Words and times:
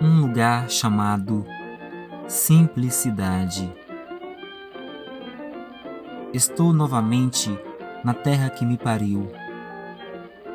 lugar 0.00 0.70
chamado 0.70 1.46
simplicidade. 2.28 3.72
Estou 6.34 6.72
novamente 6.72 7.58
na 8.04 8.12
terra 8.12 8.50
que 8.50 8.64
me 8.64 8.76
pariu, 8.76 9.30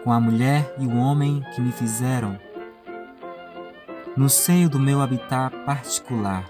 com 0.03 0.11
a 0.11 0.19
mulher 0.19 0.75
e 0.77 0.85
o 0.85 0.95
homem 0.95 1.43
que 1.55 1.61
me 1.61 1.71
fizeram, 1.71 2.37
no 4.15 4.29
seio 4.29 4.69
do 4.69 4.79
meu 4.79 5.01
habitat 5.01 5.55
particular, 5.65 6.45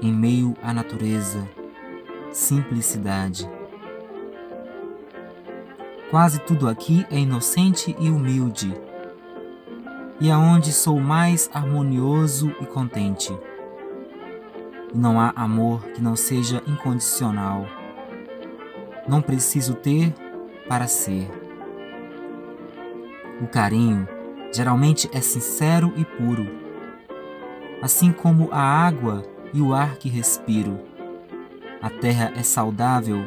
em 0.00 0.12
meio 0.12 0.54
à 0.62 0.72
natureza, 0.72 1.46
simplicidade. 2.32 3.48
Quase 6.10 6.38
tudo 6.40 6.68
aqui 6.68 7.06
é 7.10 7.18
inocente 7.18 7.94
e 7.98 8.08
humilde, 8.08 8.74
e 10.22 10.30
aonde 10.30 10.72
sou 10.72 11.00
mais 11.00 11.50
harmonioso 11.52 12.54
e 12.60 12.64
contente. 12.64 13.36
E 14.94 14.96
não 14.96 15.20
há 15.20 15.32
amor 15.34 15.82
que 15.88 16.00
não 16.00 16.14
seja 16.14 16.62
incondicional. 16.64 17.66
Não 19.08 19.20
preciso 19.20 19.74
ter 19.74 20.14
para 20.68 20.86
ser. 20.86 21.28
O 23.40 23.48
carinho 23.48 24.06
geralmente 24.54 25.10
é 25.12 25.20
sincero 25.20 25.92
e 25.96 26.04
puro, 26.04 26.46
assim 27.82 28.12
como 28.12 28.48
a 28.52 28.60
água 28.60 29.24
e 29.52 29.60
o 29.60 29.74
ar 29.74 29.96
que 29.96 30.08
respiro. 30.08 30.78
A 31.82 31.90
terra 31.90 32.32
é 32.36 32.44
saudável 32.44 33.26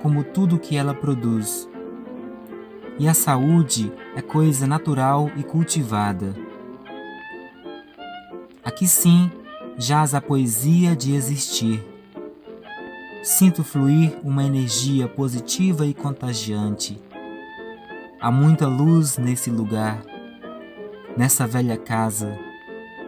como 0.00 0.24
tudo 0.24 0.58
que 0.58 0.74
ela 0.74 0.94
produz 0.94 1.68
e 2.98 3.08
a 3.08 3.14
saúde 3.14 3.92
é 4.14 4.22
coisa 4.22 4.66
natural 4.66 5.30
e 5.36 5.42
cultivada. 5.42 6.34
Aqui 8.64 8.86
sim 8.86 9.30
jaz 9.76 10.14
a 10.14 10.20
poesia 10.20 10.94
de 10.94 11.14
existir. 11.14 11.84
Sinto 13.22 13.64
fluir 13.64 14.16
uma 14.22 14.44
energia 14.44 15.08
positiva 15.08 15.86
e 15.86 15.94
contagiante. 15.94 17.00
Há 18.20 18.30
muita 18.30 18.66
luz 18.66 19.18
nesse 19.18 19.50
lugar, 19.50 20.02
nessa 21.16 21.46
velha 21.46 21.76
casa, 21.76 22.38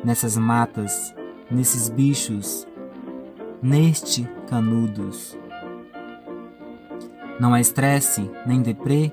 nessas 0.05 0.37
matas, 0.37 1.14
nesses 1.51 1.89
bichos, 1.89 2.67
neste 3.62 4.29
canudos. 4.48 5.37
Não 7.39 7.55
há 7.55 7.61
estresse 7.61 8.31
nem 8.47 8.62
deprê 8.62 9.12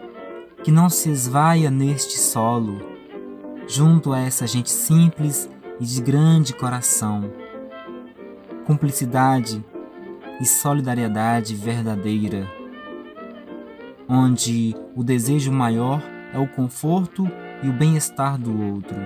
que 0.64 0.72
não 0.72 0.90
se 0.90 1.10
esvaia 1.10 1.70
neste 1.70 2.18
solo, 2.18 2.80
junto 3.68 4.14
a 4.14 4.20
essa 4.20 4.48
gente 4.48 4.72
simples 4.72 5.50
e 5.80 5.86
de 5.86 6.02
grande 6.02 6.54
coração. 6.54 7.30
Cumplicidade 8.66 9.64
e 10.40 10.46
solidariedade 10.46 11.54
verdadeira, 11.54 12.50
onde 14.08 14.74
o 14.96 15.04
desejo 15.04 15.52
maior 15.52 16.02
é 16.34 16.40
o 16.40 16.48
conforto 16.48 17.30
e 17.62 17.68
o 17.68 17.74
bem-estar 17.74 18.38
do 18.38 18.74
outro. 18.74 18.98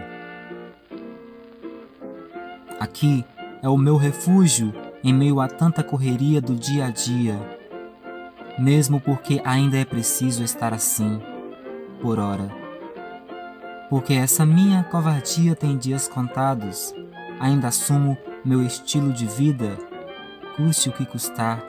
Aqui 2.79 3.25
é 3.63 3.67
o 3.67 3.77
meu 3.77 3.97
refúgio 3.97 4.71
em 5.03 5.11
meio 5.11 5.39
a 5.39 5.47
tanta 5.47 5.83
correria 5.83 6.39
do 6.39 6.53
dia 6.53 6.85
a 6.85 6.91
dia, 6.91 7.35
mesmo 8.59 9.01
porque 9.01 9.41
ainda 9.43 9.77
é 9.77 9.85
preciso 9.85 10.43
estar 10.43 10.71
assim 10.71 11.19
por 12.01 12.19
hora. 12.19 12.49
Porque 13.89 14.13
essa 14.13 14.45
minha 14.45 14.83
covardia 14.83 15.55
tem 15.55 15.77
dias 15.77 16.07
contados, 16.07 16.93
ainda 17.39 17.67
assumo 17.69 18.17
meu 18.43 18.61
estilo 18.61 19.11
de 19.13 19.25
vida, 19.25 19.77
custe 20.55 20.89
o 20.89 20.93
que 20.93 21.05
custar. 21.05 21.63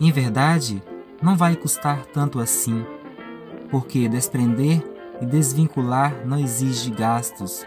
Em 0.00 0.10
verdade, 0.10 0.82
não 1.22 1.36
vai 1.36 1.54
custar 1.54 2.06
tanto 2.06 2.40
assim, 2.40 2.84
porque 3.70 4.08
desprender 4.08 4.82
e 5.20 5.26
desvincular 5.26 6.26
não 6.26 6.38
exige 6.38 6.90
gastos, 6.90 7.66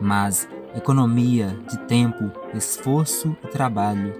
mas 0.00 0.48
economia 0.74 1.58
de 1.68 1.78
tempo, 1.86 2.30
esforço 2.54 3.36
e 3.44 3.48
trabalho. 3.48 4.14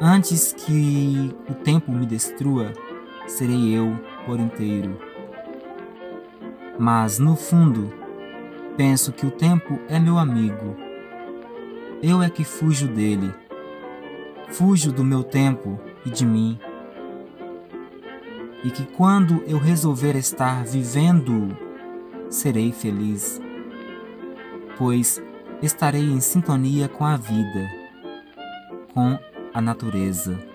Antes 0.00 0.52
que 0.52 1.34
o 1.48 1.54
tempo 1.54 1.90
me 1.90 2.06
destrua, 2.06 2.72
serei 3.28 3.76
eu 3.76 3.98
por 4.26 4.40
inteiro. 4.40 4.98
Mas, 6.78 7.18
no 7.18 7.36
fundo, 7.36 7.92
penso 8.76 9.12
que 9.12 9.26
o 9.26 9.30
tempo 9.30 9.78
é 9.88 9.98
meu 9.98 10.18
amigo. 10.18 10.76
Eu 12.02 12.22
é 12.22 12.30
que 12.30 12.44
fujo 12.44 12.88
dele. 12.88 13.32
Fujo 14.50 14.92
do 14.92 15.04
meu 15.04 15.22
tempo 15.22 15.78
e 16.06 16.10
de 16.10 16.24
mim. 16.24 16.58
E 18.64 18.70
que 18.70 18.86
quando 18.86 19.42
eu 19.46 19.58
resolver 19.58 20.16
estar 20.16 20.64
vivendo, 20.64 21.56
serei 22.30 22.72
feliz, 22.72 23.40
pois 24.76 25.22
estarei 25.62 26.04
em 26.04 26.20
sintonia 26.20 26.88
com 26.88 27.04
a 27.04 27.16
vida, 27.16 27.68
com 28.92 29.18
a 29.52 29.60
natureza. 29.60 30.47